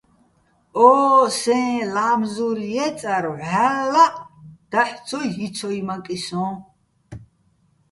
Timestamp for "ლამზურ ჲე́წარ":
1.93-3.25